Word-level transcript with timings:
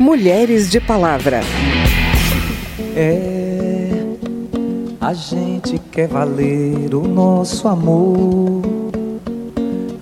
Mulheres 0.00 0.70
de 0.70 0.80
Palavra. 0.80 1.40
É, 2.96 3.90
a 4.98 5.12
gente 5.12 5.78
quer 5.92 6.08
valer 6.08 6.94
o 6.94 7.06
nosso 7.06 7.68
amor. 7.68 8.62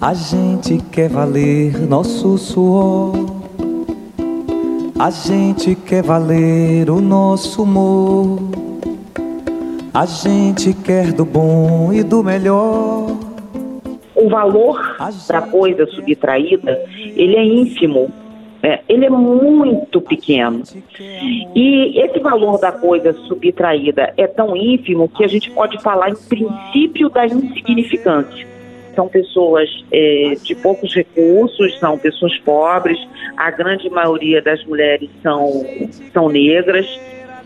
A 0.00 0.14
gente 0.14 0.78
quer 0.92 1.08
valer 1.08 1.76
nosso 1.80 2.38
suor. 2.38 3.12
A 4.96 5.10
gente 5.10 5.74
quer 5.74 6.04
valer 6.04 6.88
o 6.88 7.00
nosso 7.00 7.64
humor. 7.64 8.38
A 9.92 10.06
gente 10.06 10.74
quer 10.74 11.12
do 11.12 11.24
bom 11.24 11.92
e 11.92 12.04
do 12.04 12.22
melhor. 12.22 13.16
O 14.14 14.28
valor 14.28 14.96
da 15.28 15.42
coisa 15.42 15.86
subtraída, 15.86 16.80
ele 17.16 17.34
é 17.34 17.44
ínfimo 17.44 18.08
é, 18.62 18.80
ele 18.88 19.06
é 19.06 19.10
muito 19.10 20.00
pequeno. 20.00 20.62
E 21.54 22.00
esse 22.00 22.18
valor 22.18 22.58
da 22.58 22.72
coisa 22.72 23.12
subtraída 23.12 24.12
é 24.16 24.26
tão 24.26 24.56
ínfimo 24.56 25.08
que 25.08 25.24
a 25.24 25.28
gente 25.28 25.50
pode 25.50 25.80
falar 25.82 26.10
em 26.10 26.16
princípio 26.16 27.08
da 27.08 27.26
insignificância. 27.26 28.46
São 28.94 29.06
pessoas 29.08 29.68
é, 29.92 30.34
de 30.42 30.56
poucos 30.56 30.92
recursos, 30.92 31.78
são 31.78 31.96
pessoas 31.96 32.36
pobres, 32.38 32.98
a 33.36 33.50
grande 33.50 33.88
maioria 33.88 34.42
das 34.42 34.64
mulheres 34.64 35.08
são, 35.22 35.64
são 36.12 36.28
negras. 36.28 36.86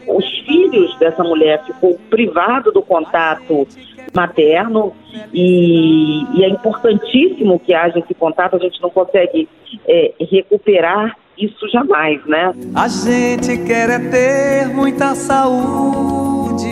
Os 0.08 0.26
filhos 0.46 0.98
dessa 0.98 1.22
mulher 1.22 1.62
ficou 1.66 1.98
privado 2.08 2.72
do 2.72 2.82
contato 2.82 3.68
materno 4.14 4.92
e, 5.32 6.24
e, 6.34 6.44
é 6.44 6.48
importantíssimo 6.48 7.58
que 7.58 7.72
haja 7.74 7.98
esse 7.98 8.14
contato, 8.14 8.56
a 8.56 8.58
gente 8.58 8.80
não 8.82 8.90
consegue 8.90 9.48
é, 9.88 10.12
recuperar 10.20 11.16
isso 11.38 11.68
jamais, 11.70 12.24
né? 12.26 12.52
A 12.74 12.88
gente 12.88 13.56
quer 13.64 13.88
é 13.90 13.98
ter 13.98 14.68
muita 14.68 15.14
saúde, 15.14 16.68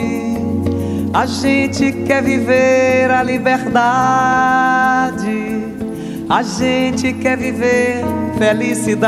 a 1.15 1.25
gente 1.27 2.05
quer 2.07 2.23
viver 2.23 3.11
a 3.11 3.23
liberdade, 3.23 3.71
a 6.29 6.43
gente 6.43 7.15
quer 7.15 7.39
viver 7.39 8.05
felicidade. 8.39 9.01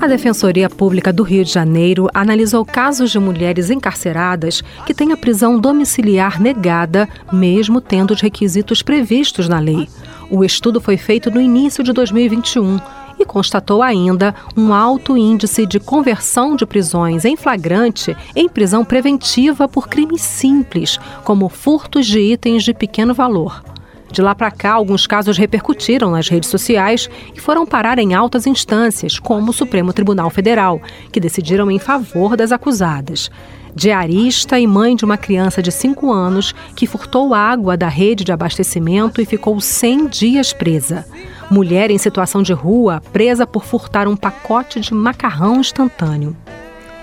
A 0.00 0.06
Defensoria 0.06 0.68
Pública 0.68 1.12
do 1.12 1.22
Rio 1.22 1.44
de 1.44 1.50
Janeiro 1.50 2.08
analisou 2.12 2.64
casos 2.64 3.10
de 3.10 3.18
mulheres 3.18 3.70
encarceradas 3.70 4.62
que 4.86 4.92
têm 4.92 5.12
a 5.12 5.16
prisão 5.16 5.58
domiciliar 5.58 6.40
negada, 6.40 7.08
mesmo 7.32 7.80
tendo 7.80 8.12
os 8.12 8.20
requisitos 8.20 8.82
previstos 8.82 9.48
na 9.48 9.58
lei. 9.58 9.88
O 10.30 10.44
estudo 10.44 10.80
foi 10.80 10.96
feito 10.96 11.30
no 11.30 11.40
início 11.40 11.82
de 11.82 11.92
2021 11.92 12.78
e 13.18 13.24
constatou 13.24 13.82
ainda 13.82 14.34
um 14.56 14.74
alto 14.74 15.16
índice 15.16 15.64
de 15.64 15.80
conversão 15.80 16.56
de 16.56 16.66
prisões 16.66 17.24
em 17.24 17.36
flagrante 17.36 18.16
em 18.34 18.48
prisão 18.48 18.84
preventiva 18.84 19.68
por 19.68 19.88
crimes 19.88 20.20
simples, 20.20 20.98
como 21.24 21.48
furtos 21.48 22.06
de 22.06 22.18
itens 22.18 22.62
de 22.62 22.74
pequeno 22.74 23.14
valor. 23.14 23.73
De 24.14 24.22
lá 24.22 24.32
para 24.32 24.48
cá, 24.48 24.74
alguns 24.74 25.08
casos 25.08 25.36
repercutiram 25.36 26.12
nas 26.12 26.28
redes 26.28 26.48
sociais 26.48 27.10
e 27.34 27.40
foram 27.40 27.66
parar 27.66 27.98
em 27.98 28.14
altas 28.14 28.46
instâncias, 28.46 29.18
como 29.18 29.50
o 29.50 29.52
Supremo 29.52 29.92
Tribunal 29.92 30.30
Federal, 30.30 30.80
que 31.10 31.18
decidiram 31.18 31.68
em 31.68 31.80
favor 31.80 32.36
das 32.36 32.52
acusadas. 32.52 33.28
Diarista 33.74 34.56
e 34.56 34.68
mãe 34.68 34.94
de 34.94 35.04
uma 35.04 35.16
criança 35.16 35.60
de 35.60 35.72
5 35.72 36.12
anos 36.12 36.54
que 36.76 36.86
furtou 36.86 37.34
água 37.34 37.76
da 37.76 37.88
rede 37.88 38.22
de 38.22 38.30
abastecimento 38.30 39.20
e 39.20 39.26
ficou 39.26 39.60
100 39.60 40.06
dias 40.06 40.52
presa. 40.52 41.04
Mulher 41.50 41.90
em 41.90 41.98
situação 41.98 42.40
de 42.40 42.52
rua 42.52 43.02
presa 43.12 43.44
por 43.44 43.64
furtar 43.64 44.06
um 44.06 44.14
pacote 44.14 44.78
de 44.78 44.94
macarrão 44.94 45.58
instantâneo. 45.58 46.36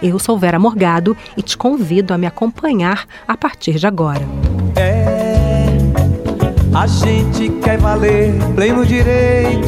Eu 0.01 0.17
sou 0.17 0.39
Vera 0.39 0.57
Morgado 0.57 1.17
e 1.35 1.41
te 1.41 1.57
convido 1.57 2.13
a 2.13 2.17
me 2.17 2.25
acompanhar 2.25 3.05
a 3.27 3.35
partir 3.35 3.75
de 3.75 3.85
agora. 3.85 4.25
A 6.73 6.87
gente 6.87 7.49
quer 7.61 7.77
valer 7.77 8.33
pleno 8.55 8.85
direito. 8.85 9.67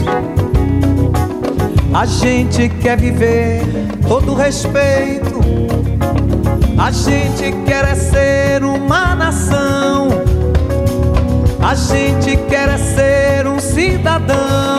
A 1.93 2.05
gente 2.05 2.69
quer 2.69 2.97
viver 2.97 3.61
todo 4.07 4.33
respeito. 4.33 5.39
A 6.77 6.91
gente 6.91 7.51
quer 7.65 7.85
é 7.85 7.95
ser 7.95 8.63
uma 8.63 9.15
nação. 9.15 10.07
A 11.61 11.75
gente 11.75 12.37
quer 12.49 12.69
é 12.69 12.77
ser 12.77 13.47
um 13.47 13.59
cidadão. 13.59 14.72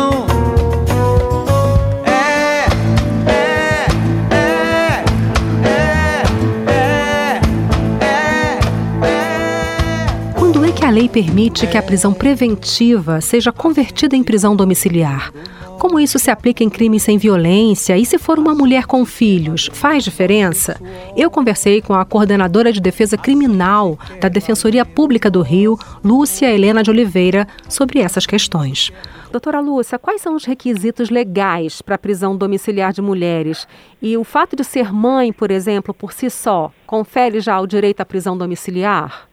Permite 11.15 11.69
que 11.69 11.79
a 11.79 11.83
prisão 11.83 12.13
preventiva 12.13 13.21
seja 13.21 13.53
convertida 13.53 14.17
em 14.17 14.25
prisão 14.25 14.57
domiciliar. 14.57 15.33
Como 15.79 16.01
isso 16.01 16.19
se 16.19 16.29
aplica 16.29 16.65
em 16.65 16.69
crimes 16.69 17.05
sem 17.05 17.19
violência 17.19 17.97
e 17.97 18.05
se 18.05 18.19
for 18.19 18.37
uma 18.37 18.53
mulher 18.53 18.85
com 18.85 19.05
filhos, 19.05 19.71
faz 19.73 20.03
diferença? 20.03 20.77
Eu 21.17 21.31
conversei 21.31 21.81
com 21.81 21.95
a 21.95 22.05
coordenadora 22.05 22.73
de 22.73 22.81
defesa 22.81 23.17
criminal 23.17 23.97
da 24.21 24.29
Defensoria 24.29 24.85
Pública 24.85 25.31
do 25.31 25.41
Rio, 25.41 25.79
Lúcia 26.03 26.53
Helena 26.53 26.83
de 26.83 26.91
Oliveira, 26.91 27.47
sobre 27.69 28.01
essas 28.01 28.27
questões. 28.27 28.91
Doutora 29.31 29.61
Lúcia, 29.61 30.01
quais 30.01 30.21
são 30.21 30.35
os 30.35 30.45
requisitos 30.45 31.11
legais 31.11 31.81
para 31.81 31.95
a 31.95 31.99
prisão 31.99 32.37
domiciliar 32.37 32.93
de 32.93 33.01
mulheres? 33.01 33.69
E 34.03 34.17
o 34.17 34.25
fato 34.25 34.57
de 34.57 34.65
ser 34.65 34.93
mãe, 34.93 35.33
por 35.33 35.53
exemplo, 35.53 35.95
por 35.95 36.13
si 36.13 36.29
só, 36.29 36.73
confere 36.85 37.39
já 37.39 37.61
o 37.61 37.69
direito 37.69 38.01
à 38.01 38.05
prisão 38.05 38.37
domiciliar? 38.37 39.29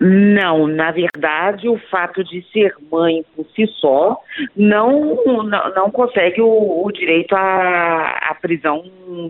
Não, 0.00 0.66
na 0.66 0.90
verdade, 0.90 1.68
o 1.68 1.78
fato 1.90 2.22
de 2.24 2.42
ser 2.52 2.74
mãe 2.90 3.24
por 3.34 3.46
si 3.54 3.66
só 3.80 4.18
não, 4.56 5.16
não, 5.24 5.74
não 5.74 5.90
consegue 5.90 6.40
o, 6.40 6.84
o 6.84 6.92
direito 6.92 7.34
à, 7.34 8.30
à, 8.30 8.34
prisão 8.34 8.84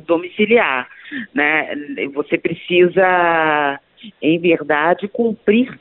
domiciliar. 0.06 0.88
Né? 1.34 1.74
Você 2.14 2.38
precisa, 2.38 3.80
em 4.20 4.38
verdade, 4.38 5.08
cumprir 5.08 5.78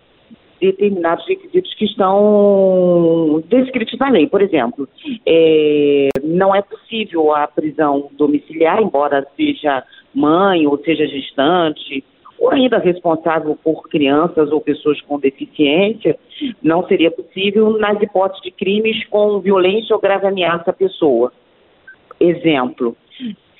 determinados 0.62 1.28
requisitos 1.28 1.74
que 1.74 1.85
estão 1.85 3.44
descritos 3.50 4.00
na 4.00 4.09
lei. 4.09 4.28
Por 4.28 4.41
exemplo, 4.41 4.88
é, 5.25 6.09
não 6.24 6.56
é 6.56 6.62
possível 6.62 7.35
a 7.35 7.47
prisão 7.47 8.09
domiciliar, 8.13 8.81
embora 8.81 9.28
seja 9.35 9.84
mãe 10.13 10.66
ou 10.66 10.78
seja 10.84 11.06
gestante 11.07 12.03
ou 12.39 12.51
ainda 12.51 12.77
responsável 12.77 13.57
por 13.63 13.88
crianças 13.88 14.51
ou 14.51 14.59
pessoas 14.59 14.99
com 15.01 15.19
deficiência, 15.19 16.17
não 16.61 16.85
seria 16.88 17.11
possível 17.11 17.77
nas 17.77 18.01
hipóteses 18.01 18.44
de 18.44 18.51
crimes 18.51 19.05
com 19.07 19.39
violência 19.39 19.95
ou 19.95 20.01
grave 20.01 20.27
ameaça 20.27 20.71
à 20.71 20.73
pessoa. 20.73 21.31
Exemplo, 22.19 22.95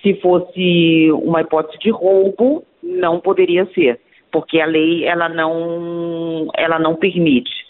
se 0.01 0.13
fosse 0.16 1.09
uma 1.11 1.41
hipótese 1.41 1.79
de 1.79 1.89
roubo, 1.89 2.63
não 2.81 3.19
poderia 3.19 3.66
ser, 3.73 4.00
porque 4.31 4.59
a 4.59 4.66
lei 4.66 5.05
ela 5.05 5.29
não, 5.29 6.50
ela 6.55 6.78
não 6.78 6.95
permite. 6.95 7.63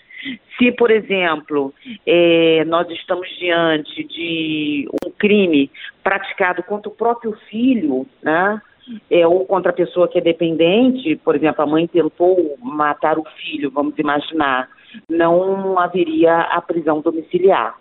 Se, 0.57 0.71
por 0.71 0.89
exemplo, 0.89 1.73
é, 2.05 2.63
nós 2.65 2.89
estamos 2.89 3.27
diante 3.37 4.03
de 4.03 4.87
um 5.05 5.11
crime 5.11 5.69
praticado 6.03 6.63
contra 6.63 6.89
o 6.89 6.95
próprio 6.95 7.33
filho, 7.49 8.05
né? 8.21 8.61
É, 9.09 9.25
ou 9.27 9.45
contra 9.45 9.71
a 9.71 9.75
pessoa 9.75 10.07
que 10.07 10.17
é 10.17 10.21
dependente, 10.21 11.15
por 11.17 11.35
exemplo, 11.35 11.63
a 11.63 11.67
mãe 11.67 11.87
tentou 11.87 12.57
matar 12.61 13.17
o 13.17 13.23
filho, 13.37 13.71
vamos 13.71 13.97
imaginar, 13.97 14.69
não 15.09 15.79
haveria 15.79 16.41
a 16.41 16.61
prisão 16.61 17.01
domiciliar. 17.01 17.75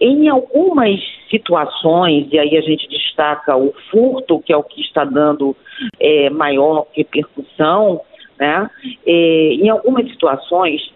Em 0.00 0.28
algumas 0.28 1.00
situações, 1.28 2.28
e 2.30 2.38
aí 2.38 2.56
a 2.56 2.60
gente 2.60 2.88
destaca 2.88 3.56
o 3.56 3.74
furto, 3.90 4.40
que 4.40 4.52
é 4.52 4.56
o 4.56 4.62
que 4.62 4.80
está 4.80 5.04
dando 5.04 5.56
é, 5.98 6.30
maior 6.30 6.86
repercussão, 6.92 8.00
né? 8.38 8.70
É, 9.06 9.12
em 9.54 9.68
algumas 9.68 10.08
situações, 10.10 10.92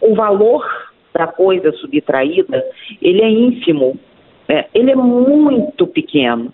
o 0.00 0.14
valor 0.14 0.66
da 1.12 1.26
coisa 1.26 1.72
subtraída, 1.72 2.64
ele 3.00 3.22
é 3.22 3.28
ínfimo, 3.28 3.98
né? 4.48 4.66
ele 4.74 4.90
é 4.90 4.96
muito 4.96 5.86
pequeno. 5.86 6.52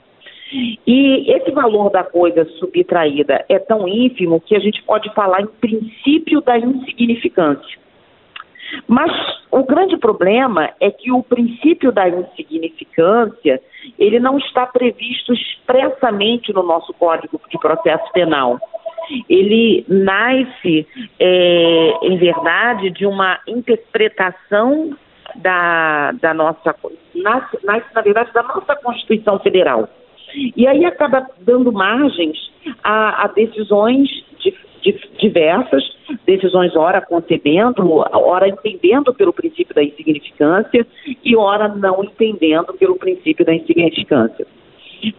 E 0.87 1.33
esse 1.33 1.51
valor 1.51 1.91
da 1.91 2.05
coisa 2.05 2.45
subtraída 2.61 3.45
é 3.49 3.59
tão 3.59 3.89
ínfimo 3.89 4.41
que 4.41 4.55
a 4.55 4.61
gente 4.61 4.83
pode 4.85 5.13
falar 5.13 5.41
em 5.41 5.47
princípio 5.47 6.41
da 6.41 6.57
insignificância. 6.57 7.79
Mas 8.87 9.11
o 9.51 9.65
grande 9.65 9.97
problema 9.97 10.71
é 10.81 10.91
que 10.91 11.11
o 11.11 11.23
princípio 11.23 11.91
da 11.91 12.09
insignificância 12.09 13.61
ele 13.99 14.21
não 14.21 14.39
está 14.39 14.67
previsto 14.67 15.33
expressamente 15.33 16.53
no 16.53 16.63
nosso 16.63 16.93
Código 16.95 17.41
de 17.51 17.59
Processo 17.59 18.11
Penal. 18.13 18.59
Ele 19.29 19.85
nasce, 19.89 20.87
é, 21.19 21.95
em 22.03 22.17
verdade, 22.17 22.91
de 22.91 23.07
uma 23.07 23.39
interpretação 23.47 24.97
da, 25.37 26.13
da 26.13 26.33
nossa, 26.33 26.75
nasce, 27.15 27.59
nasce, 27.65 27.95
na 27.95 28.01
verdade, 28.03 28.33
da 28.33 28.43
nossa 28.43 28.77
Constituição 28.77 29.39
Federal. 29.41 29.89
E 30.57 30.67
aí 30.67 30.85
acaba 30.85 31.27
dando 31.41 31.73
margens 31.73 32.37
a, 32.83 33.25
a 33.25 33.29
decisões 33.29 34.09
de, 34.41 34.55
de, 34.83 35.01
diversas, 35.19 35.83
decisões 36.27 36.75
ora 36.75 37.01
concebendo, 37.01 37.89
ora 38.13 38.49
entendendo 38.49 39.15
pelo 39.15 39.33
princípio 39.33 39.75
da 39.75 39.83
insignificância 39.83 40.87
e 41.25 41.37
ora 41.37 41.69
não 41.69 42.03
entendendo 42.03 42.75
pelo 42.75 42.97
princípio 42.97 43.45
da 43.45 43.55
insignificância. 43.55 44.47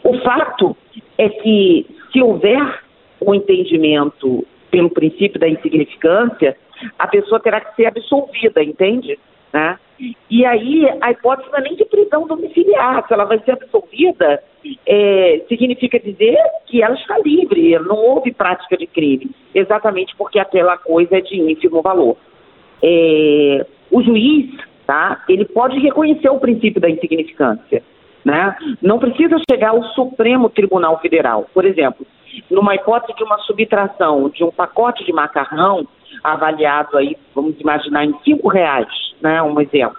O 0.03 0.17
fato 0.19 0.75
é 1.17 1.29
que 1.29 1.85
se 2.11 2.21
houver 2.21 2.83
o 3.19 3.31
um 3.31 3.35
entendimento 3.35 4.45
pelo 4.69 4.89
princípio 4.89 5.39
da 5.39 5.47
insignificância, 5.47 6.57
a 6.99 7.07
pessoa 7.07 7.39
terá 7.39 7.61
que 7.61 7.75
ser 7.75 7.85
absolvida, 7.85 8.61
entende? 8.61 9.17
Né? 9.53 9.79
E 10.29 10.45
aí 10.45 10.85
a 11.01 11.11
hipótese 11.11 11.49
não 11.49 11.59
é 11.59 11.61
nem 11.61 11.75
de 11.75 11.85
prisão 11.85 12.27
domiciliar, 12.27 13.05
se 13.07 13.13
ela 13.13 13.23
vai 13.23 13.39
ser 13.39 13.51
absolvida, 13.51 14.43
é, 14.85 15.41
significa 15.47 15.99
dizer 15.99 16.37
que 16.65 16.81
ela 16.83 16.95
está 16.95 17.17
livre, 17.19 17.79
não 17.79 17.95
houve 17.95 18.33
prática 18.33 18.75
de 18.75 18.87
crime, 18.87 19.31
exatamente 19.53 20.15
porque 20.17 20.39
aquela 20.39 20.77
coisa 20.77 21.17
é 21.17 21.21
de 21.21 21.39
ínfimo 21.39 21.81
valor. 21.81 22.17
É, 22.83 23.65
o 23.89 24.01
juiz, 24.01 24.51
tá, 24.85 25.23
ele 25.29 25.45
pode 25.45 25.79
reconhecer 25.79 26.29
o 26.29 26.39
princípio 26.39 26.81
da 26.81 26.89
insignificância, 26.89 27.81
né? 28.23 28.55
Não 28.81 28.99
precisa 28.99 29.37
chegar 29.49 29.69
ao 29.69 29.83
Supremo 29.93 30.49
Tribunal 30.49 30.99
Federal. 30.99 31.47
Por 31.53 31.63
exemplo, 31.63 32.05
numa 32.49 32.75
hipótese 32.75 33.15
de 33.15 33.23
uma 33.23 33.37
subtração 33.39 34.29
de 34.29 34.43
um 34.43 34.51
pacote 34.51 35.05
de 35.05 35.13
macarrão 35.13 35.87
avaliado 36.23 36.97
aí, 36.97 37.15
vamos 37.33 37.59
imaginar, 37.59 38.05
em 38.05 38.15
cinco 38.23 38.47
reais, 38.47 38.87
né? 39.25 39.41
Um 39.41 39.59
exemplo. 39.59 39.97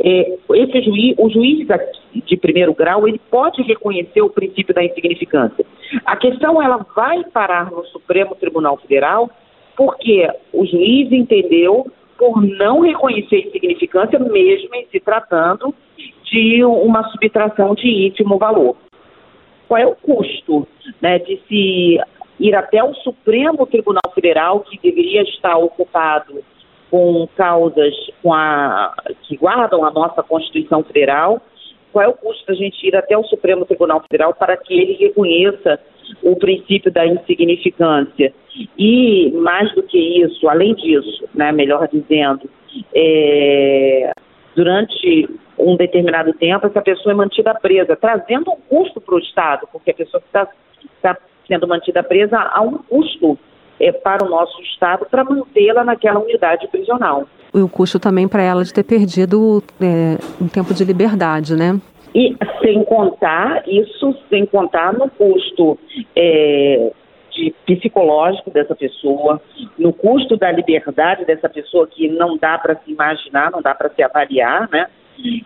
É, 0.00 0.38
esse 0.54 0.82
juiz, 0.82 1.14
o 1.18 1.28
juiz 1.28 1.66
de 2.14 2.36
primeiro 2.36 2.74
grau, 2.74 3.08
ele 3.08 3.20
pode 3.30 3.62
reconhecer 3.62 4.20
o 4.20 4.30
princípio 4.30 4.74
da 4.74 4.84
insignificância. 4.84 5.64
A 6.04 6.16
questão 6.16 6.62
ela 6.62 6.86
vai 6.94 7.24
parar 7.24 7.70
no 7.70 7.84
Supremo 7.86 8.36
Tribunal 8.36 8.76
Federal 8.76 9.30
porque 9.76 10.28
o 10.52 10.66
juiz 10.66 11.10
entendeu 11.10 11.90
por 12.18 12.40
não 12.42 12.80
reconhecer 12.80 13.48
insignificância, 13.48 14.18
mesmo 14.18 14.74
em 14.74 14.86
se 14.92 15.00
tratando 15.00 15.74
de 16.24 16.62
uma 16.64 17.02
subtração 17.10 17.74
de 17.74 17.88
íntimo 18.06 18.38
valor. 18.38 18.76
Qual 19.66 19.80
é 19.80 19.86
o 19.86 19.96
custo 19.96 20.68
né, 21.00 21.18
de 21.18 21.40
se 21.48 21.98
ir 22.38 22.54
até 22.54 22.84
o 22.84 22.94
Supremo 22.96 23.66
Tribunal 23.66 24.12
Federal, 24.14 24.60
que 24.60 24.78
deveria 24.78 25.22
estar 25.22 25.56
ocupado 25.56 26.44
com 26.92 27.26
causas 27.34 27.94
com 28.22 28.34
a, 28.34 28.94
que 29.22 29.34
guardam 29.38 29.82
a 29.82 29.90
nossa 29.90 30.22
Constituição 30.22 30.84
Federal, 30.84 31.40
qual 31.90 32.04
é 32.04 32.08
o 32.08 32.12
custo 32.12 32.46
da 32.46 32.52
gente 32.52 32.86
ir 32.86 32.94
até 32.94 33.16
o 33.16 33.24
Supremo 33.24 33.64
Tribunal 33.64 34.02
Federal 34.02 34.34
para 34.34 34.58
que 34.58 34.74
ele 34.74 34.92
reconheça 34.92 35.80
o 36.22 36.36
princípio 36.36 36.92
da 36.92 37.06
insignificância? 37.06 38.34
E, 38.78 39.32
mais 39.32 39.74
do 39.74 39.82
que 39.82 39.98
isso, 40.22 40.46
além 40.50 40.74
disso, 40.74 41.26
né, 41.34 41.50
melhor 41.50 41.88
dizendo, 41.88 42.42
é, 42.94 44.12
durante 44.54 45.30
um 45.58 45.76
determinado 45.76 46.34
tempo, 46.34 46.66
essa 46.66 46.82
pessoa 46.82 47.14
é 47.14 47.16
mantida 47.16 47.54
presa, 47.54 47.96
trazendo 47.96 48.50
um 48.50 48.60
custo 48.68 49.00
para 49.00 49.14
o 49.14 49.18
Estado, 49.18 49.66
porque 49.72 49.92
a 49.92 49.94
pessoa 49.94 50.20
que 50.20 50.26
está 50.26 50.46
tá 51.00 51.16
sendo 51.48 51.66
mantida 51.66 52.02
presa 52.02 52.38
há 52.38 52.60
um 52.60 52.76
custo 52.76 53.38
é, 53.82 53.90
para 53.90 54.24
o 54.24 54.28
nosso 54.28 54.62
Estado 54.62 55.04
para 55.10 55.24
mantê-la 55.24 55.82
naquela 55.82 56.20
unidade 56.20 56.68
prisional. 56.68 57.26
E 57.52 57.60
o 57.60 57.68
custo 57.68 57.98
também 57.98 58.28
para 58.28 58.42
ela 58.42 58.64
de 58.64 58.72
ter 58.72 58.84
perdido 58.84 59.62
é, 59.80 60.16
um 60.40 60.48
tempo 60.48 60.72
de 60.72 60.84
liberdade, 60.84 61.56
né? 61.56 61.78
E 62.14 62.36
sem 62.62 62.84
contar, 62.84 63.64
isso 63.66 64.14
sem 64.30 64.46
contar 64.46 64.92
no 64.92 65.10
custo 65.10 65.78
é, 66.14 66.92
de 67.32 67.54
psicológico 67.66 68.50
dessa 68.50 68.74
pessoa, 68.74 69.40
no 69.78 69.92
custo 69.92 70.36
da 70.36 70.52
liberdade 70.52 71.24
dessa 71.24 71.48
pessoa 71.48 71.86
que 71.86 72.08
não 72.08 72.36
dá 72.36 72.58
para 72.58 72.76
se 72.76 72.92
imaginar, 72.92 73.50
não 73.50 73.60
dá 73.60 73.74
para 73.74 73.90
se 73.90 74.02
avaliar, 74.02 74.68
né? 74.70 74.86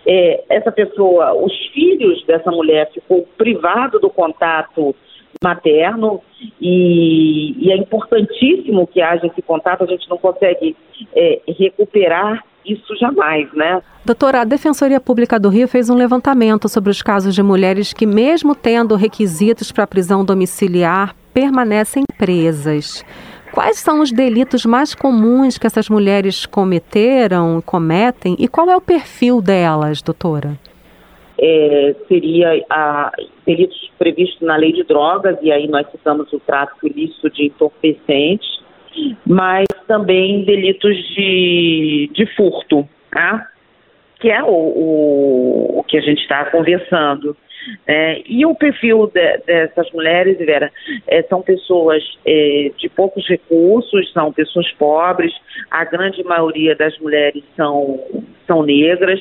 É, 0.07 0.45
essa 0.49 0.71
pessoa, 0.71 1.35
os 1.35 1.53
filhos 1.73 2.25
dessa 2.27 2.51
mulher 2.51 2.91
ficou 2.93 3.27
privado 3.37 3.99
do 3.99 4.09
contato 4.09 4.95
materno 5.43 6.21
e, 6.61 7.55
e, 7.59 7.73
é 7.73 7.77
importantíssimo 7.77 8.87
que 8.87 9.01
haja 9.01 9.27
esse 9.27 9.43
contato, 9.43 9.85
a 9.85 9.87
gente 9.87 10.09
não 10.09 10.19
consegue 10.19 10.77
é, 11.15 11.41
recuperar 11.59 12.45
isso 12.65 12.97
jamais, 12.97 13.53
né? 13.55 13.81
Doutora, 14.05 14.41
a 14.41 14.45
Defensoria 14.45 15.01
Pública 15.01 15.39
do 15.39 15.49
Rio 15.49 15.69
fez 15.69 15.89
um 15.89 15.95
levantamento 15.95 16.69
sobre 16.69 16.91
os 16.91 17.01
casos 17.01 17.35
de 17.35 17.43
mulheres 17.43 17.93
que, 17.93 18.07
mesmo 18.07 18.55
tendo 18.55 18.97
requisitos 18.97 19.71
para 19.71 19.87
prisão 19.87 20.25
domiciliar, 20.25 21.15
permanecem 21.33 22.05
presas. 22.19 23.05
Quais 23.53 23.79
são 23.79 24.01
os 24.01 24.13
delitos 24.13 24.67
mais 24.67 24.95
comuns 24.95 25.57
que 25.57 25.67
essas 25.67 25.89
mulheres 25.89 26.45
cometeram, 26.45 27.63
cometem, 27.65 28.37
e 28.39 28.49
qual 28.49 28.69
é 28.69 28.77
o 28.77 28.81
perfil 28.81 29.41
delas, 29.41 30.03
doutora? 30.03 30.59
É, 31.39 31.95
seria 32.09 32.65
a, 32.71 33.13
delitos 33.45 33.91
previstos 33.99 34.41
na 34.41 34.57
lei 34.57 34.73
de 34.73 34.85
drogas, 34.85 35.37
e 35.43 35.53
aí 35.53 35.69
nós 35.69 35.91
citamos 35.91 36.33
o 36.33 36.41
tráfico 36.41 36.87
ilícito 36.87 37.31
de 37.31 37.47
entorpecentes, 37.47 38.61
mas 39.27 39.67
também 39.87 40.45
delitos 40.45 40.97
de, 41.15 42.11
de 42.13 42.27
furto, 42.35 42.89
tá? 43.11 43.51
Que 44.21 44.31
é 44.31 44.43
o, 44.43 44.49
o, 44.49 45.79
o 45.81 45.85
que 45.85 45.97
a 45.99 46.01
gente 46.01 46.21
está 46.21 46.45
conversando. 46.47 47.37
É, 47.87 48.23
e 48.27 48.47
o 48.47 48.55
perfil 48.55 49.11
de, 49.13 49.39
dessas 49.39 49.91
mulheres, 49.93 50.39
Vera, 50.39 50.71
é, 51.07 51.23
são 51.25 51.43
pessoas 51.43 52.03
é, 52.25 52.71
de 52.77 52.89
poucos 52.89 53.27
recursos, 53.29 54.13
são 54.13 54.33
pessoas 54.33 54.71
pobres, 54.73 55.33
a 55.71 55.85
grande 55.85 56.23
maioria 56.23 56.77
das 56.77 56.97
mulheres 56.99 57.43
são, 57.57 58.01
são 58.47 58.63
negras, 58.63 59.21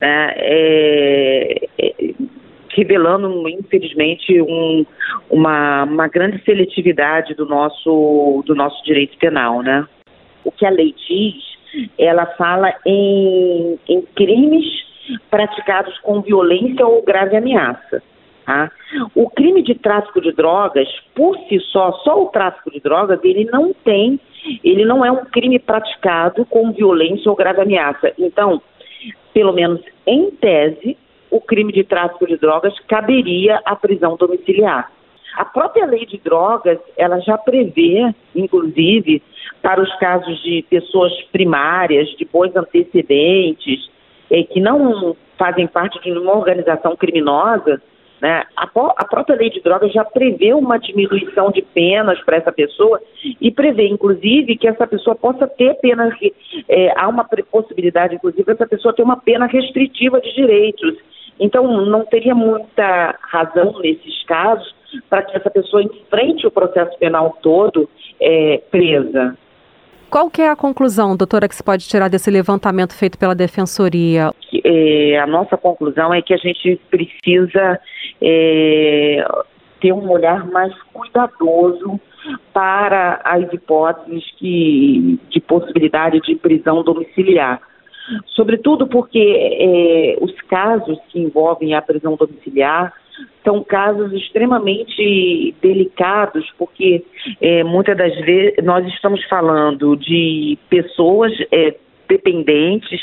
né, 0.00 0.32
é, 0.36 1.66
é, 1.78 2.14
revelando, 2.70 3.48
infelizmente, 3.48 4.40
um, 4.40 4.84
uma, 5.30 5.84
uma 5.84 6.08
grande 6.08 6.42
seletividade 6.44 7.34
do 7.34 7.46
nosso, 7.46 8.42
do 8.46 8.54
nosso 8.54 8.82
direito 8.84 9.16
penal. 9.18 9.62
Né? 9.62 9.86
O 10.44 10.50
que 10.50 10.66
a 10.66 10.70
lei 10.70 10.94
diz, 11.06 11.53
ela 11.98 12.26
fala 12.36 12.74
em, 12.86 13.78
em 13.88 14.02
crimes 14.14 14.64
praticados 15.30 15.98
com 15.98 16.20
violência 16.20 16.86
ou 16.86 17.02
grave 17.02 17.36
ameaça. 17.36 18.02
Tá? 18.44 18.70
O 19.14 19.30
crime 19.30 19.62
de 19.62 19.74
tráfico 19.74 20.20
de 20.20 20.32
drogas, 20.32 20.88
por 21.14 21.36
si 21.48 21.58
só, 21.72 21.92
só 22.04 22.22
o 22.22 22.28
tráfico 22.28 22.70
de 22.70 22.80
drogas, 22.80 23.18
ele 23.24 23.44
não 23.44 23.72
tem, 23.72 24.20
ele 24.62 24.84
não 24.84 25.04
é 25.04 25.10
um 25.10 25.24
crime 25.24 25.58
praticado 25.58 26.44
com 26.46 26.72
violência 26.72 27.30
ou 27.30 27.36
grave 27.36 27.62
ameaça. 27.62 28.12
Então, 28.18 28.60
pelo 29.32 29.52
menos 29.52 29.80
em 30.06 30.30
tese, 30.30 30.96
o 31.30 31.40
crime 31.40 31.72
de 31.72 31.84
tráfico 31.84 32.26
de 32.26 32.36
drogas 32.36 32.78
caberia 32.80 33.60
à 33.64 33.74
prisão 33.74 34.16
domiciliar. 34.16 34.92
A 35.36 35.44
própria 35.44 35.84
lei 35.84 36.06
de 36.06 36.18
drogas, 36.18 36.78
ela 36.96 37.18
já 37.20 37.36
prevê, 37.36 38.14
inclusive, 38.34 39.22
para 39.60 39.82
os 39.82 39.92
casos 39.96 40.40
de 40.42 40.64
pessoas 40.70 41.12
primárias, 41.32 42.08
de 42.16 42.24
bons 42.24 42.54
antecedentes, 42.54 43.90
é, 44.30 44.42
que 44.44 44.60
não 44.60 45.16
fazem 45.36 45.66
parte 45.66 46.00
de 46.00 46.12
uma 46.12 46.36
organização 46.36 46.96
criminosa, 46.96 47.82
né, 48.20 48.44
a, 48.56 48.62
a, 48.62 49.04
própria 49.04 49.36
lei 49.36 49.50
de 49.50 49.60
drogas 49.60 49.92
já 49.92 50.04
prevê 50.04 50.54
uma 50.54 50.78
diminuição 50.78 51.50
de 51.50 51.60
penas 51.60 52.18
para 52.22 52.36
essa 52.36 52.52
pessoa 52.52 53.00
e 53.40 53.50
prevê, 53.50 53.88
inclusive, 53.88 54.56
que 54.56 54.68
essa 54.68 54.86
pessoa 54.86 55.16
possa 55.16 55.46
ter 55.48 55.74
pena, 55.80 56.16
é, 56.68 56.92
há 56.96 57.08
uma 57.08 57.24
possibilidade, 57.24 58.14
inclusive, 58.14 58.44
dessa 58.44 58.66
pessoa 58.66 58.94
ter 58.94 59.02
uma 59.02 59.16
pena 59.16 59.46
restritiva 59.46 60.20
de 60.20 60.32
direitos. 60.34 60.94
Então, 61.40 61.66
não 61.86 62.04
teria 62.04 62.34
muita 62.34 63.18
razão 63.20 63.78
nesses 63.80 64.22
casos 64.24 64.74
para 65.08 65.22
que 65.22 65.36
essa 65.36 65.50
pessoa 65.50 65.82
enfrente 65.82 66.46
o 66.46 66.50
processo 66.50 66.96
penal 66.98 67.36
todo 67.42 67.88
é, 68.20 68.60
presa. 68.70 69.36
Qual 70.10 70.30
que 70.30 70.42
é 70.42 70.48
a 70.48 70.54
conclusão, 70.54 71.16
doutora, 71.16 71.48
que 71.48 71.56
se 71.56 71.64
pode 71.64 71.88
tirar 71.88 72.08
desse 72.08 72.30
levantamento 72.30 72.96
feito 72.96 73.18
pela 73.18 73.34
Defensoria? 73.34 74.30
É, 74.64 75.18
a 75.18 75.26
nossa 75.26 75.56
conclusão 75.56 76.14
é 76.14 76.22
que 76.22 76.32
a 76.32 76.36
gente 76.36 76.80
precisa 76.88 77.80
é, 78.22 79.26
ter 79.80 79.92
um 79.92 80.08
olhar 80.08 80.46
mais 80.46 80.72
cuidadoso 80.92 82.00
para 82.52 83.20
as 83.24 83.52
hipóteses 83.52 84.24
que, 84.38 85.18
de 85.28 85.40
possibilidade 85.40 86.20
de 86.20 86.36
prisão 86.36 86.82
domiciliar. 86.82 87.60
Sobretudo 88.26 88.86
porque 88.86 89.18
é, 89.18 90.24
os 90.24 90.32
casos 90.42 90.98
que 91.08 91.18
envolvem 91.20 91.74
a 91.74 91.82
prisão 91.82 92.16
domiciliar 92.16 92.92
são 93.44 93.62
casos 93.62 94.12
extremamente 94.12 95.54
delicados, 95.60 96.50
porque 96.58 97.04
é, 97.40 97.62
muitas 97.62 97.96
das 97.96 98.14
vezes 98.20 98.64
nós 98.64 98.86
estamos 98.88 99.22
falando 99.24 99.96
de 99.96 100.58
pessoas 100.68 101.32
é, 101.52 101.74
dependentes, 102.08 103.00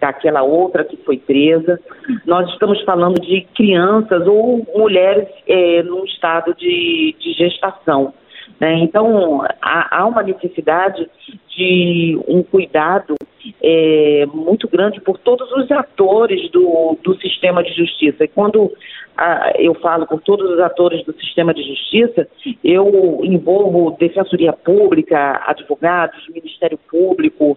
daquela 0.00 0.42
outra 0.42 0.84
que 0.84 0.96
foi 0.98 1.18
presa. 1.18 1.80
Nós 2.24 2.48
estamos 2.50 2.82
falando 2.82 3.20
de 3.20 3.46
crianças 3.54 4.26
ou 4.26 4.66
mulheres 4.74 5.28
é, 5.46 5.82
num 5.82 6.04
estado 6.04 6.54
de, 6.54 7.14
de 7.18 7.32
gestação. 7.32 8.12
Né? 8.60 8.74
Então, 8.80 9.42
há, 9.60 9.98
há, 9.98 10.06
uma 10.06 10.22
necessidade 10.22 11.08
de 11.48 12.18
um 12.28 12.42
cuidado 12.42 13.14
é, 13.62 14.26
muito 14.32 14.68
grande 14.68 15.00
por 15.00 15.18
todos 15.18 15.50
os 15.52 15.70
atores 15.70 16.50
do, 16.50 16.96
do 17.02 17.14
sistema 17.20 17.62
de 17.62 17.72
justiça. 17.74 18.24
E 18.24 18.28
quando 18.28 18.72
a, 19.16 19.52
eu 19.58 19.74
falo 19.74 20.06
por 20.06 20.20
todos 20.20 20.50
os 20.50 20.60
atores 20.60 21.04
do 21.04 21.12
sistema 21.14 21.54
de 21.54 21.62
justiça, 21.62 22.28
eu 22.62 23.20
envolvo 23.22 23.96
Defensoria 23.98 24.52
Pública, 24.52 25.42
advogados, 25.46 26.28
Ministério 26.28 26.78
Público, 26.90 27.56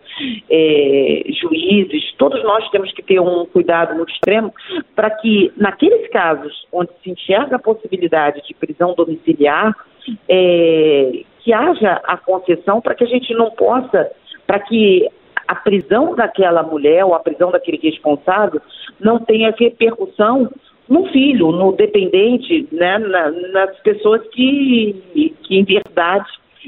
é, 0.49 1.23
juízes, 1.41 2.13
todos 2.17 2.41
nós 2.43 2.69
temos 2.69 2.91
que 2.93 3.03
ter 3.03 3.19
um 3.19 3.45
cuidado 3.45 3.95
muito 3.95 4.11
extremo 4.11 4.53
para 4.95 5.09
que, 5.09 5.51
naqueles 5.57 6.09
casos 6.09 6.65
onde 6.71 6.91
se 7.03 7.11
enxerga 7.11 7.57
a 7.57 7.59
possibilidade 7.59 8.41
de 8.47 8.53
prisão 8.53 8.93
domiciliar, 8.93 9.75
é, 10.27 11.23
que 11.39 11.53
haja 11.53 12.01
a 12.03 12.17
concessão 12.17 12.81
para 12.81 12.95
que 12.95 13.03
a 13.03 13.07
gente 13.07 13.33
não 13.33 13.51
possa, 13.51 14.09
para 14.47 14.59
que 14.59 15.07
a 15.47 15.55
prisão 15.55 16.15
daquela 16.15 16.61
mulher 16.61 17.03
ou 17.03 17.15
a 17.15 17.19
prisão 17.19 17.51
daquele 17.51 17.77
responsável 17.77 18.61
não 18.99 19.19
tenha 19.19 19.53
repercussão 19.57 20.49
no 20.89 21.05
filho, 21.12 21.51
no 21.51 21.72
dependente, 21.74 22.67
né, 22.72 22.98
na, 22.98 23.31
nas 23.53 23.77
pessoas 23.81 24.22
que, 24.31 25.36
que 25.43 25.55
em 25.55 25.63
verdade 25.63 26.25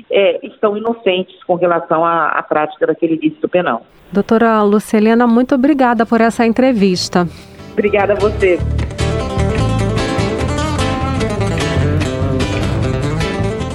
é, 0.10 0.46
estão 0.46 0.78
inocentes 0.78 1.44
com 1.44 1.56
relação 1.56 2.06
à, 2.06 2.30
à 2.30 2.44
prática 2.44 2.88
daquele 2.88 3.16
ilícito 3.16 3.50
penal. 3.50 3.86
Doutora 4.12 4.62
Lucelena, 4.62 5.26
muito 5.26 5.56
obrigada 5.56 6.06
por 6.06 6.22
essa 6.22 6.46
entrevista. 6.46 7.28
Obrigada 7.74 8.14
a 8.14 8.16
você. 8.18 8.60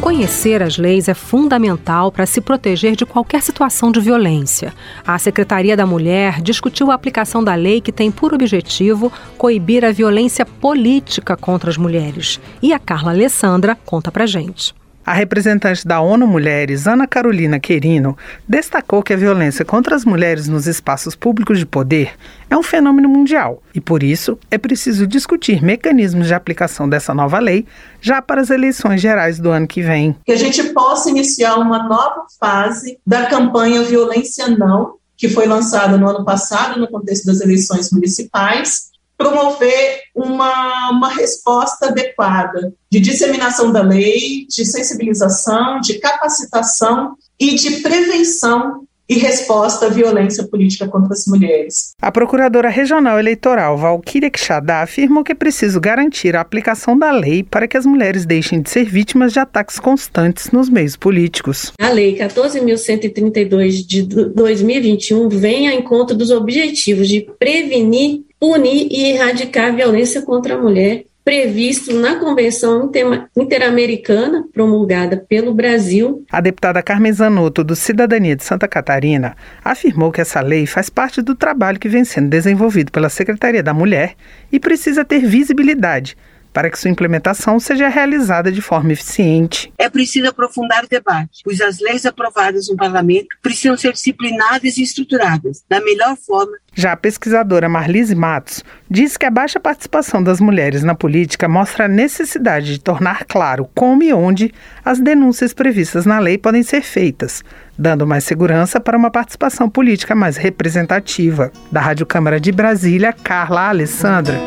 Conhecer 0.07 0.63
as 0.63 0.79
leis 0.79 1.09
é 1.09 1.15
fundamental 1.15 2.13
para 2.13 2.27
se 2.27 2.41
proteger 2.41 2.95
de 2.95 3.05
qualquer 3.05 3.43
situação 3.43 3.91
de 3.91 3.99
violência. 3.99 4.73
A 5.05 5.19
Secretaria 5.19 5.77
da 5.77 5.85
Mulher 5.85 6.41
discutiu 6.41 6.93
a 6.93 6.95
aplicação 6.95 7.43
da 7.43 7.57
lei 7.57 7.81
que 7.81 7.91
tem 7.91 8.13
por 8.13 8.33
objetivo 8.33 9.13
coibir 9.37 9.85
a 9.85 9.91
violência 9.91 10.47
política 10.47 11.37
contra 11.37 11.71
as 11.71 11.77
mulheres. 11.77 12.39
E 12.63 12.73
a 12.73 12.79
Carla 12.79 13.11
Alessandra 13.11 13.77
conta 13.85 14.13
pra 14.13 14.27
gente. 14.27 14.73
A 15.07 15.13
representante 15.13 15.87
da 15.87 16.01
ONU 16.01 16.27
Mulheres, 16.27 16.89
Ana 16.89 17.07
Carolina 17.07 17.61
Querino, 17.61 18.19
destacou 18.49 19.05
que 19.05 19.13
a 19.13 19.17
violência 19.17 19.65
contra 19.65 19.95
as 19.95 20.05
mulheres 20.05 20.49
nos 20.49 20.67
espaços 20.67 21.15
públicos 21.15 21.61
de 21.61 21.65
poder 21.65 22.15
é 22.51 22.57
um 22.57 22.63
fenômeno 22.63 23.09
mundial 23.09 23.63
e, 23.73 23.81
por 23.81 24.03
isso, 24.03 24.37
é 24.51 24.59
preciso 24.59 25.07
discutir 25.07 25.63
mecanismos 25.63 26.27
de 26.27 26.35
aplicação 26.35 26.89
dessa 26.89 27.15
nova 27.15 27.39
lei 27.39 27.65
já 28.01 28.21
para 28.21 28.41
as 28.41 28.51
eleições 28.51 29.01
gerais 29.01 29.39
do 29.39 29.51
ano 29.51 29.69
que 29.69 29.81
vem. 29.81 30.17
Que 30.27 30.33
a 30.33 30.37
gente 30.37 30.61
possa 30.73 31.09
iniciar 31.09 31.55
uma 31.55 31.85
nova 31.85 32.25
fase 32.41 32.99
da 33.07 33.27
campanha 33.27 33.85
Violência 33.85 34.49
Não, 34.49 34.95
que 35.17 35.29
foi 35.29 35.47
lançada 35.47 35.97
no 35.97 36.09
ano 36.09 36.25
passado 36.25 36.81
no 36.81 36.89
contexto 36.89 37.27
das 37.27 37.41
eleições 37.41 37.93
municipais 37.93 38.86
promover 39.17 40.03
uma, 40.15 40.91
uma 40.91 41.09
resposta 41.09 41.87
adequada 41.87 42.73
de 42.91 43.01
disseminação 43.01 43.73
da 43.73 43.83
lei, 43.83 44.47
de 44.49 44.65
sensibilização, 44.65 45.81
de 45.81 45.99
capacitação 45.99 47.17
e 47.39 47.55
de 47.55 47.81
prevenção 47.81 48.86
e 49.09 49.19
resposta 49.19 49.87
à 49.87 49.89
violência 49.89 50.47
política 50.47 50.89
contra 50.89 51.13
as 51.13 51.27
mulheres. 51.27 51.93
A 52.01 52.11
Procuradora 52.11 52.69
Regional 52.69 53.19
Eleitoral, 53.19 53.77
Valquíria 53.77 54.31
Quixadá, 54.31 54.83
afirmou 54.83 55.23
que 55.23 55.33
é 55.33 55.35
preciso 55.35 55.81
garantir 55.81 56.35
a 56.35 56.41
aplicação 56.41 56.99
da 56.99 57.13
lei 57.13 57.43
para 57.43 57.69
que 57.69 57.77
as 57.77 57.87
mulheres 57.87 58.27
deixem 58.27 58.61
de 58.61 58.71
ser 58.71 58.85
vítimas 58.85 59.33
de 59.33 59.39
ataques 59.39 59.79
constantes 59.79 60.51
nos 60.51 60.69
meios 60.69 60.97
políticos. 60.97 61.73
A 61.81 61.91
Lei 61.91 62.17
14.132 62.17 63.87
de 63.87 64.03
2021 64.03 65.29
vem 65.29 65.69
ao 65.69 65.79
encontro 65.79 66.17
dos 66.17 66.31
objetivos 66.31 67.09
de 67.09 67.29
prevenir 67.39 68.27
punir 68.39 68.89
e 68.91 69.13
erradicar 69.13 69.69
a 69.69 69.77
violência 69.77 70.23
contra 70.23 70.55
a 70.55 70.61
mulher, 70.61 71.05
previsto 71.27 71.93
na 71.93 72.21
Convenção 72.21 72.89
Interamericana, 73.37 74.45
promulgada 74.55 75.17
pelo 75.17 75.53
Brasil. 75.53 76.25
A 76.31 76.41
deputada 76.41 76.81
Carmen 76.81 77.13
Zanotto, 77.13 77.65
do 77.65 77.75
Cidadania 77.75 78.37
de 78.37 78.45
Santa 78.45 78.69
Catarina, 78.69 79.37
afirmou 79.65 80.13
que 80.13 80.21
essa 80.21 80.41
lei 80.41 80.67
faz 80.67 80.89
parte 80.89 81.21
do 81.21 81.35
trabalho 81.35 81.81
que 81.81 81.89
vem 81.89 82.05
sendo 82.05 82.29
desenvolvido 82.29 82.93
pela 82.93 83.09
Secretaria 83.09 83.61
da 83.61 83.75
Mulher 83.75 84.15
e 84.53 84.61
precisa 84.61 85.05
ter 85.05 85.19
visibilidade 85.27 86.17
para 86.57 86.71
que 86.71 86.79
sua 86.79 86.91
implementação 86.91 87.61
seja 87.61 87.87
realizada 87.87 88.51
de 88.51 88.63
forma 88.63 88.91
eficiente. 88.91 89.71
É 89.77 89.91
preciso 89.91 90.27
aprofundar 90.27 90.85
o 90.85 90.89
debate, 90.89 91.43
pois 91.45 91.61
as 91.61 91.79
leis 91.81 92.07
aprovadas 92.07 92.71
no 92.71 92.77
parlamento 92.79 93.29
precisam 93.43 93.77
ser 93.77 93.93
disciplinadas 93.93 94.79
e 94.79 94.83
estruturadas 94.83 95.63
da 95.69 95.83
melhor 95.83 96.17
forma. 96.17 96.57
Já 96.75 96.93
a 96.93 96.97
pesquisadora 96.97 97.69
Marlise 97.69 98.15
Matos 98.15 98.65
diz 98.89 99.19
que 99.19 99.27
a 99.27 99.31
baixa 99.31 99.61
participação 99.61 100.23
das 100.23 100.41
mulheres 100.41 100.83
na 100.83 100.95
política 100.95 101.47
mostra 101.47 101.85
a 101.85 101.89
necessidade 101.89 102.73
de 102.73 102.81
tornar 102.81 103.27
claro 103.27 103.69
como 103.75 104.03
e 104.03 104.15
onde 104.15 104.51
as 104.83 104.99
denúncias 104.99 105.53
previstas 105.53 106.07
na 106.07 106.19
lei 106.19 106.39
podem 106.39 106.63
ser 106.63 106.81
feitas, 106.81 107.45
dando 107.79 108.07
mais 108.07 108.25
segurança 108.25 108.81
para 108.81 108.97
uma 108.97 109.11
participação 109.11 109.69
política 109.69 110.15
mais 110.15 110.39
representativa. 110.39 111.53
Da 111.71 111.83
Rádio 111.83 112.07
Câmara 112.07 112.41
de 112.41 112.51
Brasília, 112.51 113.13
Carla 113.13 113.69
Alessandra. 113.69 114.41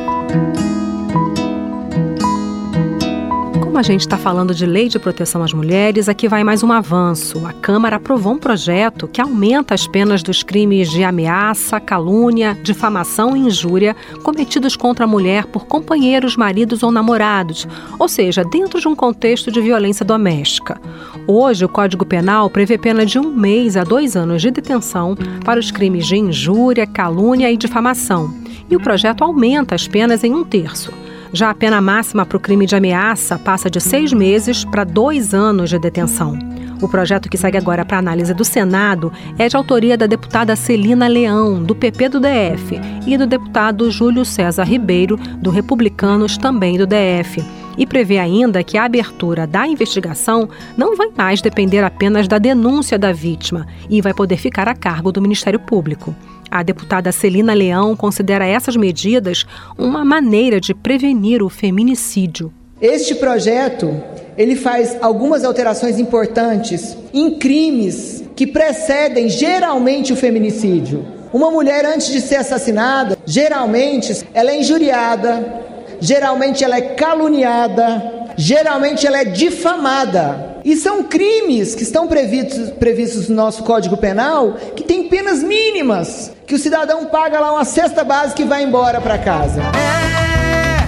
A 3.78 3.82
gente 3.82 4.02
está 4.02 4.18
falando 4.18 4.54
de 4.54 4.66
lei 4.66 4.90
de 4.90 5.00
proteção 5.00 5.44
às 5.44 5.54
mulheres, 5.54 6.10
aqui 6.10 6.28
vai 6.28 6.44
mais 6.44 6.64
um 6.64 6.72
avanço. 6.72 7.46
A 7.46 7.54
Câmara 7.54 7.96
aprovou 7.96 8.34
um 8.34 8.38
projeto 8.38 9.08
que 9.08 9.22
aumenta 9.22 9.74
as 9.74 9.88
penas 9.88 10.22
dos 10.22 10.44
crimes 10.44 10.90
de 10.90 11.04
ameaça, 11.04 11.80
calúnia, 11.80 12.58
difamação 12.62 13.38
e 13.38 13.42
injúria 13.42 13.96
cometidos 14.24 14.76
contra 14.76 15.06
a 15.06 15.08
mulher 15.08 15.46
por 15.46 15.66
companheiros, 15.66 16.36
maridos 16.36 16.84
ou 16.84 16.92
namorados, 16.92 17.68
ou 17.98 18.08
seja, 18.08 18.44
dentro 18.44 18.82
de 18.82 18.88
um 18.88 18.96
contexto 18.96 19.52
de 19.52 19.62
violência 19.62 20.06
doméstica. 20.06 20.80
Hoje, 21.28 21.64
o 21.64 21.70
Código 21.70 22.06
Penal 22.06 22.50
prevê 22.50 22.78
pena 22.78 23.06
de 23.06 23.20
um 23.20 23.32
mês 23.32 23.78
a 23.78 23.84
dois 23.84 24.16
anos 24.16 24.42
de 24.42 24.52
detenção 24.52 25.16
para 25.46 25.60
os 25.60 25.72
crimes 25.72 26.06
de 26.08 26.18
injúria, 26.18 26.88
calúnia 26.88 27.52
e 27.52 27.56
difamação. 27.56 28.34
E 28.70 28.76
o 28.76 28.80
projeto 28.80 29.24
aumenta 29.24 29.76
as 29.76 29.88
penas 29.88 30.24
em 30.24 30.34
um 30.34 30.44
terço. 30.44 30.92
Já 31.32 31.52
a 31.52 31.56
pena 31.56 31.80
máxima 31.80 32.26
para 32.26 32.38
o 32.38 32.40
crime 32.40 32.66
de 32.66 32.76
ameaça 32.76 33.38
passa 33.38 33.70
de 33.70 33.80
seis 33.80 34.12
meses 34.12 34.66
para 34.66 34.84
dois 34.84 35.34
anos 35.34 35.70
de 35.70 35.78
detenção. 35.78 36.38
O 36.82 36.88
projeto 36.88 37.30
que 37.30 37.38
segue 37.38 37.58
agora 37.58 37.84
para 37.84 37.98
análise 37.98 38.34
do 38.34 38.46
Senado 38.46 39.12
é 39.38 39.50
de 39.50 39.56
autoria 39.56 39.98
da 39.98 40.08
deputada 40.08 40.56
Celina 40.56 41.08
Leão, 41.08 41.62
do 41.62 41.76
PP 41.76 42.10
do 42.10 42.20
DF, 42.20 42.80
e 43.06 43.18
do 43.18 43.28
deputado 43.28 43.92
Júlio 43.92 44.24
César 44.24 44.64
Ribeiro, 44.64 45.18
do 45.42 45.50
Republicanos, 45.50 46.38
também 46.38 46.78
do 46.78 46.88
DF. 46.88 47.44
E 47.78 47.86
prevê 47.86 48.18
ainda 48.18 48.64
que 48.64 48.78
a 48.78 48.86
abertura 48.86 49.46
da 49.46 49.68
investigação 49.68 50.50
não 50.78 50.96
vai 50.96 51.10
mais 51.16 51.42
depender 51.42 51.84
apenas 51.84 52.28
da 52.28 52.38
denúncia 52.38 52.98
da 52.98 53.12
vítima 53.12 53.68
e 53.90 54.02
vai 54.02 54.14
poder 54.14 54.38
ficar 54.38 54.68
a 54.68 54.76
cargo 54.76 55.12
do 55.12 55.22
Ministério 55.22 55.60
Público. 55.60 56.16
A 56.52 56.64
deputada 56.64 57.12
Celina 57.12 57.54
Leão 57.54 57.96
considera 57.96 58.46
essas 58.46 58.76
medidas 58.76 59.46
uma 59.78 60.04
maneira 60.04 60.60
de 60.60 60.74
prevenir 60.74 61.44
o 61.44 61.50
feminicídio. 61.50 62.52
Este 62.82 63.14
projeto, 63.16 64.02
ele 64.38 64.56
faz 64.56 64.98
algumas 65.02 65.44
alterações 65.44 66.00
importantes 66.00 66.98
em 67.14 67.38
crimes 67.38 68.24
que 68.36 68.48
precedem 68.48 69.30
geralmente 69.30 70.14
o 70.14 70.16
feminicídio. 70.16 71.06
Uma 71.32 71.52
mulher 71.52 71.86
antes 71.86 72.08
de 72.08 72.22
ser 72.22 72.38
assassinada, 72.38 73.18
geralmente 73.26 74.26
ela 74.34 74.50
é 74.50 74.60
injuriada, 74.60 75.62
geralmente 76.00 76.64
ela 76.64 76.78
é 76.78 76.82
caluniada, 76.82 78.28
geralmente 78.38 79.06
ela 79.06 79.20
é 79.20 79.26
difamada. 79.26 80.49
E 80.64 80.76
são 80.76 81.04
crimes 81.04 81.76
que 81.76 81.84
estão 81.84 82.08
previstos, 82.08 82.70
previstos 82.72 83.30
no 83.30 83.36
nosso 83.36 83.64
Código 83.64 83.98
Penal 83.98 84.54
que 84.76 84.84
tem 84.84 85.08
penas 85.08 85.42
mínimas, 85.42 86.32
que 86.46 86.56
o 86.56 86.60
cidadão 86.60 87.06
paga 87.06 87.40
lá 87.40 87.54
uma 87.54 87.66
cesta 87.66 88.04
básica 88.04 88.42
e 88.42 88.46
vai 88.46 88.64
embora 88.64 89.00
para 89.00 89.18
casa. 89.18 89.62
É, 89.62 90.80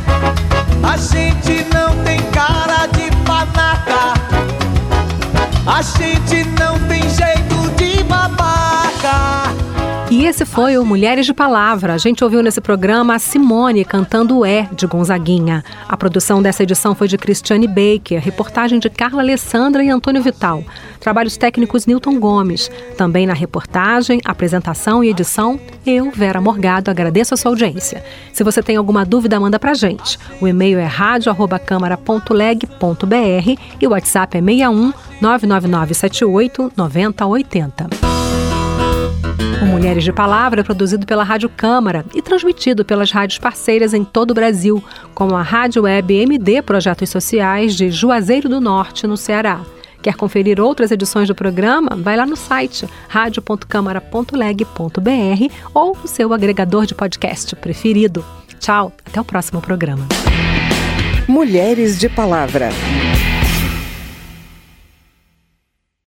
a 0.85 0.97
gente 0.97 1.65
não 1.73 2.03
tem 2.03 2.19
cara 2.31 2.87
de 2.87 3.09
panaca, 3.25 4.13
a 5.65 5.81
gente 5.81 6.43
não 6.59 6.79
tem 6.87 7.01
jeito 7.01 7.75
de 7.77 8.03
babaca. 8.03 8.40
E 10.21 10.25
esse 10.27 10.45
foi 10.45 10.77
o 10.77 10.85
Mulheres 10.85 11.25
de 11.25 11.33
Palavra. 11.33 11.95
A 11.95 11.97
gente 11.97 12.23
ouviu 12.23 12.43
nesse 12.43 12.61
programa 12.61 13.15
a 13.15 13.19
Simone 13.19 13.83
cantando 13.83 14.45
É 14.45 14.69
de 14.71 14.85
Gonzaguinha. 14.85 15.63
A 15.89 15.97
produção 15.97 16.43
dessa 16.43 16.61
edição 16.61 16.93
foi 16.93 17.07
de 17.07 17.17
Cristiane 17.17 17.67
Baker, 17.67 18.21
reportagem 18.21 18.77
de 18.77 18.87
Carla 18.87 19.23
Alessandra 19.23 19.83
e 19.83 19.89
Antônio 19.89 20.21
Vital. 20.21 20.63
Trabalhos 20.99 21.37
técnicos 21.37 21.87
Newton 21.87 22.19
Gomes. 22.19 22.69
Também 22.95 23.25
na 23.25 23.33
reportagem, 23.33 24.21
apresentação 24.23 25.03
e 25.03 25.09
edição, 25.09 25.59
eu, 25.83 26.11
Vera 26.11 26.39
Morgado, 26.39 26.91
agradeço 26.91 27.33
a 27.33 27.37
sua 27.37 27.49
audiência. 27.49 28.03
Se 28.31 28.43
você 28.43 28.61
tem 28.61 28.75
alguma 28.75 29.03
dúvida, 29.03 29.39
manda 29.39 29.57
pra 29.57 29.73
gente. 29.73 30.19
O 30.39 30.47
e-mail 30.47 30.77
é 30.77 30.85
radio@câmara.leg.br 30.85 33.61
e 33.81 33.87
o 33.87 33.89
WhatsApp 33.89 34.37
é 34.37 34.39
61 34.39 34.93
99978 35.19 36.73
9080. 36.77 38.20
O 39.61 39.65
Mulheres 39.65 40.03
de 40.03 40.11
Palavra 40.11 40.61
é 40.61 40.63
produzido 40.63 41.05
pela 41.05 41.23
Rádio 41.23 41.47
Câmara 41.47 42.03
e 42.15 42.21
transmitido 42.21 42.83
pelas 42.83 43.11
rádios 43.11 43.37
parceiras 43.37 43.93
em 43.93 44.03
todo 44.03 44.31
o 44.31 44.33
Brasil, 44.33 44.83
como 45.13 45.35
a 45.35 45.43
Rádio 45.43 45.83
Web 45.83 46.13
MD 46.13 46.63
Projetos 46.63 47.11
Sociais 47.11 47.75
de 47.75 47.91
Juazeiro 47.91 48.49
do 48.49 48.59
Norte, 48.59 49.05
no 49.05 49.15
Ceará. 49.15 49.61
Quer 50.01 50.15
conferir 50.15 50.59
outras 50.59 50.89
edições 50.89 51.27
do 51.27 51.35
programa? 51.35 51.95
Vai 51.95 52.17
lá 52.17 52.25
no 52.25 52.35
site 52.35 52.87
radio.câmara.leg.br 53.07 55.53
ou 55.75 55.95
o 56.03 56.07
seu 56.07 56.33
agregador 56.33 56.87
de 56.87 56.95
podcast 56.95 57.55
preferido. 57.55 58.25
Tchau, 58.59 58.91
até 59.05 59.21
o 59.21 59.25
próximo 59.25 59.61
programa. 59.61 60.07
Mulheres 61.27 61.99
de 61.99 62.09
Palavra. 62.09 62.69